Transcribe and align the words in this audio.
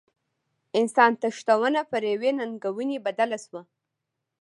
انسان 0.79 1.11
تښتونه 1.21 1.79
پر 1.91 2.01
یوې 2.11 2.31
ننګونې 2.39 2.97
بدله 3.05 3.37
شوه. 3.45 3.61